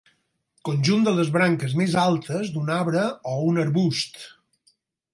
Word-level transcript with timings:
Conjunt 0.69 1.05
de 1.07 1.13
les 1.17 1.29
branques 1.35 1.77
més 1.83 1.95
altes 2.05 2.51
d'un 2.57 2.75
arbre 2.81 3.07
o 3.37 3.39
un 3.53 3.65
arbust. 3.69 4.23